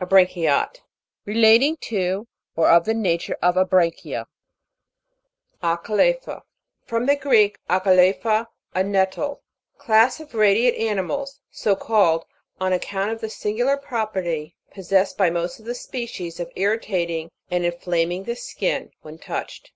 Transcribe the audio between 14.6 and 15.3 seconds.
possessed by